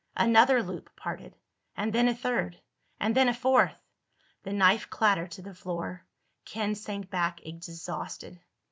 [0.17, 1.35] Another loop parted.
[1.77, 2.59] And then a third.
[2.99, 3.75] And then a fourth.
[4.41, 6.07] The knife clattered to the floor.
[6.43, 8.39] Ken sank back, exhausted.